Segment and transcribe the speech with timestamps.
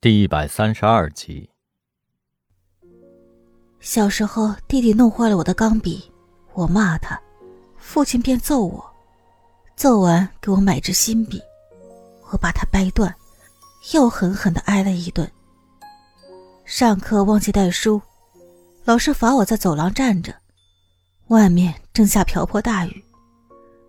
[0.00, 1.50] 第一百三十二集。
[3.80, 6.08] 小时候，弟弟弄坏了我的钢笔，
[6.54, 7.20] 我骂他，
[7.78, 8.94] 父亲便揍我，
[9.74, 11.42] 揍完给我买支新笔，
[12.30, 13.12] 我把它掰断，
[13.92, 15.28] 又狠狠的挨了一顿。
[16.64, 18.00] 上课忘记带书，
[18.84, 20.32] 老师罚我在走廊站着，
[21.26, 23.04] 外面正下瓢泼大雨，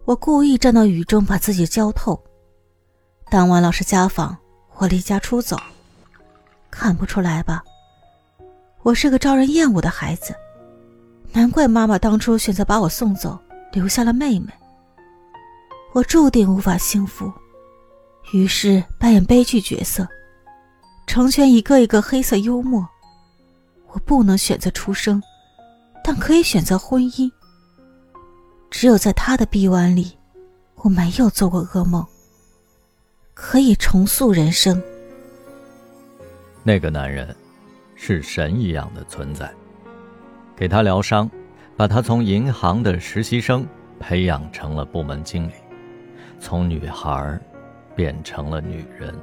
[0.05, 2.19] 我故意站到雨中把自己浇透。
[3.29, 4.35] 当晚老师家访，
[4.77, 5.55] 我离家出走。
[6.79, 7.61] 看不出来吧？
[8.83, 10.33] 我是个招人厌恶的孩子，
[11.33, 13.37] 难怪妈妈当初选择把我送走，
[13.73, 14.47] 留下了妹妹。
[15.91, 17.29] 我注定无法幸福，
[18.31, 20.07] 于是扮演悲剧角色，
[21.05, 22.87] 成全一个一个黑色幽默。
[23.91, 25.21] 我不能选择出生，
[26.01, 27.29] 但可以选择婚姻。
[28.71, 30.17] 只有在他的臂弯里，
[30.75, 32.07] 我没有做过噩梦，
[33.33, 34.81] 可以重塑人生。
[36.63, 37.35] 那个男人，
[37.95, 39.49] 是神一样的存在。
[40.55, 41.29] 给他疗伤，
[41.77, 43.65] 把他从银行的实习生
[43.99, 45.53] 培养成了部门经理，
[46.39, 47.39] 从女孩
[47.95, 49.15] 变成了女人。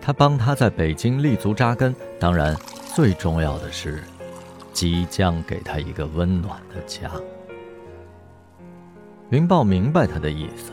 [0.00, 2.56] 他帮他在北京立足扎根，当然，
[2.94, 4.02] 最重要的是，
[4.72, 7.10] 即将给他一个温暖的家。
[9.30, 10.72] 云豹明白他的意思，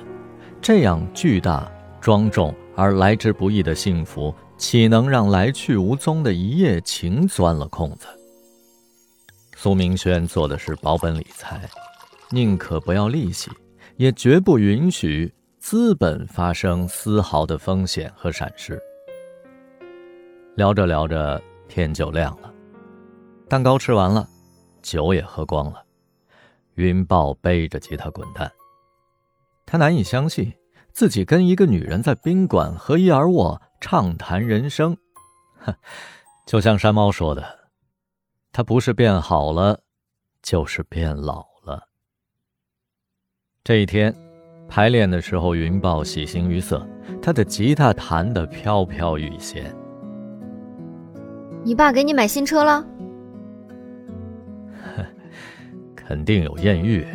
[0.62, 4.34] 这样巨大、庄重而来之不易的幸福。
[4.58, 8.08] 岂能让来去无踪的一夜情钻了空子？
[9.56, 11.70] 苏明轩做的是保本理财，
[12.32, 13.52] 宁可不要利息，
[13.98, 18.82] 也绝不允许资本发生丝毫的风险和闪失。
[20.56, 22.52] 聊着聊着，天就亮了，
[23.48, 24.28] 蛋糕吃完了，
[24.82, 25.84] 酒也喝光了，
[26.74, 28.52] 云豹背着吉他滚蛋。
[29.68, 30.52] 他难以相信
[30.94, 33.62] 自己跟一个女人在宾馆合衣而卧。
[33.80, 34.97] 畅谈人生，
[35.59, 35.73] 哼，
[36.45, 37.44] 就像山猫说的，
[38.52, 39.81] 他不是变好了，
[40.42, 41.88] 就是变老了。
[43.64, 44.16] 这一天
[44.67, 46.87] 排练的时候，云豹喜形于色，
[47.21, 49.73] 他的吉他弹得飘飘欲仙。
[51.64, 52.86] 你爸给你买新车了？
[55.95, 57.05] 肯定有艳遇。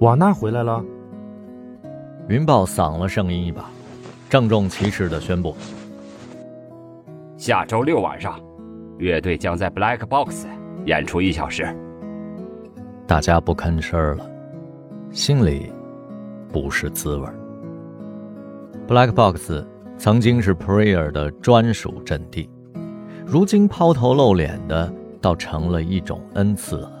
[0.00, 0.84] 瓦纳回来了。
[2.28, 3.70] 云豹嗓了声音一把。
[4.30, 5.56] 郑重其事地宣布：
[7.36, 8.40] 下周六晚上，
[8.96, 10.46] 乐队将在 Black Box
[10.86, 11.66] 演出一小时。
[13.08, 14.30] 大家不吭声了，
[15.10, 15.72] 心里
[16.52, 17.26] 不是滋味。
[18.86, 19.66] Black Box
[19.98, 22.48] 曾经是 Prayer 的专属阵地，
[23.26, 26.92] 如今抛头露脸的，倒成了一种恩赐了。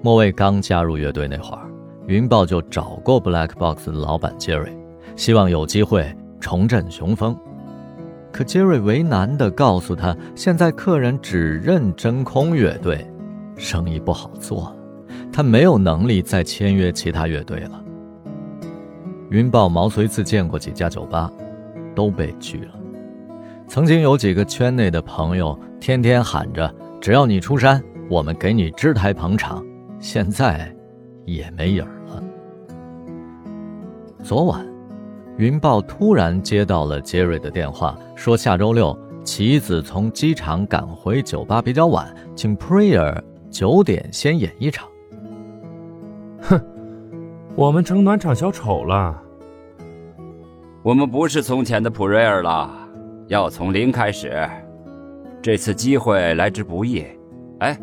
[0.00, 1.68] 莫蔚刚加入乐队那会儿，
[2.06, 4.82] 云豹就找过 Black Box 的老板 Jerry。
[5.16, 6.04] 希望有机会
[6.40, 7.36] 重振雄风，
[8.32, 13.06] 可杰瑞为难地告诉他，现在客人只认真空乐队，
[13.56, 14.74] 生意不好做，
[15.32, 17.80] 他没有能力再签约其他乐队了。
[19.30, 21.30] 云豹毛遂自荐过几家酒吧，
[21.94, 22.74] 都被拒了。
[23.66, 29.64] 曾经有几个圈内的朋友天天喊着“只要你出山，我们给你支台捧场”，
[29.98, 30.70] 现在
[31.24, 32.22] 也没影儿了。
[34.22, 34.73] 昨晚。
[35.36, 44.88] 云豹突然接到了杰瑞的电话，说下周六棋子从机场赶回酒吧比较晚，请 Prayer 九点先演一场。
[46.42, 46.60] 哼，
[47.56, 49.20] 我们成暖场小丑了。
[50.84, 52.70] 我们不是从前的 Prayer 了，
[53.26, 54.48] 要从零开始。
[55.42, 57.04] 这次机会来之不易，
[57.58, 57.76] 哎，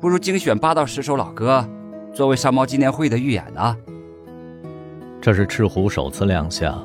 [0.00, 1.64] 不如精选八到十首老歌，
[2.12, 3.76] 作为上猫纪念会的预演呢。
[5.24, 6.78] 这是赤狐首次亮相，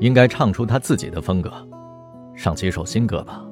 [0.00, 1.52] 应该唱出他自己的风格，
[2.34, 3.44] 上几首新歌吧。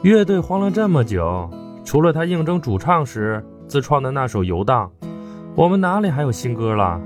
[0.00, 1.50] 乐队荒了这么久，
[1.84, 4.90] 除了他应征主唱时自创的那首《游荡》，
[5.54, 6.98] 我们哪里还有新歌了？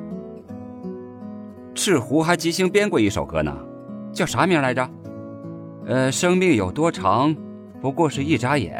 [1.75, 3.53] 赤狐还即兴编过一首歌呢，
[4.13, 4.89] 叫啥名来着？
[5.87, 7.35] 呃，生命有多长，
[7.81, 8.73] 不过是一眨眼；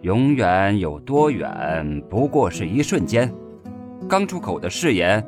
[0.00, 3.32] 永远有多远，不过是一瞬间。
[4.08, 5.24] 刚出口的誓言。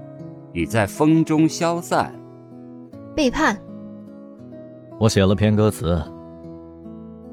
[0.52, 2.14] 已在风中消散。
[3.14, 3.58] 背叛。
[4.98, 6.02] 我写了篇歌词。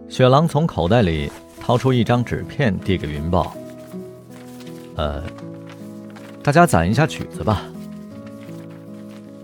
[0.08, 3.54] 雪狼从口袋里掏出一张纸片，递给云豹。
[4.96, 5.24] 呃，
[6.44, 7.64] 大家攒一下曲子吧。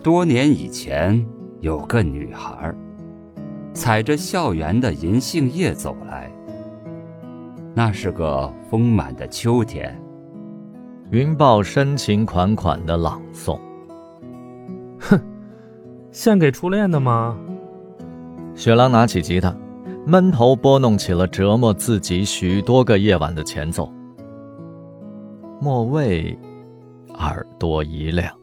[0.02, 1.24] 多年以前，
[1.62, 2.74] 有个女孩，
[3.74, 6.32] 踩着校园的银杏叶走来。
[7.74, 10.02] 那是个丰满的秋天。
[11.12, 13.60] 云豹深情款款的朗诵。
[15.10, 15.20] 哼，
[16.12, 17.38] 献给初恋的吗？
[18.56, 19.56] 雪狼拿起吉他，
[20.06, 23.92] 闷头拨弄起了折磨自己许多个夜晚的前奏。
[25.60, 26.38] 莫蔚
[27.16, 28.34] 耳朵一亮，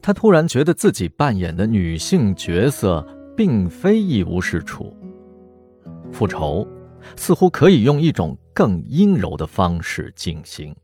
[0.00, 3.06] 他突然觉得自己扮演的女性角色
[3.36, 4.96] 并非一无是处。
[6.12, 6.66] 复仇
[7.16, 10.74] 似乎可以用一种更阴柔的方式进行。